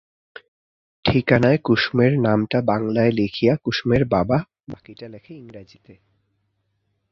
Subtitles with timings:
[1.05, 4.37] ঠিকানায় কুসুমের নামটা বাঙলায় লিখিয়া কুসুমের বাবা
[4.69, 5.93] বাকিটা লেখে ইংরেজিতে।